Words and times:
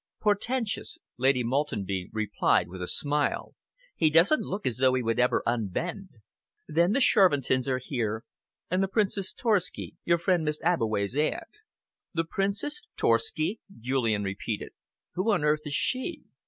"Portentous," 0.19 0.97
Lady 1.19 1.43
Maltenby 1.43 2.09
replied; 2.11 2.67
with 2.67 2.81
a 2.81 2.87
smile. 2.87 3.53
"He 3.95 4.09
doesn't 4.09 4.41
look 4.41 4.65
as 4.65 4.77
though 4.77 4.95
he 4.95 5.03
would 5.03 5.19
ever 5.19 5.43
unbend. 5.45 6.09
Then 6.67 6.93
the 6.93 6.99
Shervintons 6.99 7.67
are 7.67 7.77
here, 7.77 8.23
and 8.71 8.81
the 8.81 8.87
Princess 8.87 9.31
Torski 9.31 9.97
your 10.03 10.17
friend 10.17 10.43
Miss 10.43 10.59
Abbeway's 10.63 11.15
aunt." 11.15 11.59
"The 12.15 12.25
Princess 12.25 12.81
Torski?" 12.97 13.59
Julian 13.79 14.23
repeated. 14.23 14.71
"Who 15.13 15.31
on 15.31 15.43
earth 15.43 15.61
is 15.67 15.75
she?" 15.75 16.23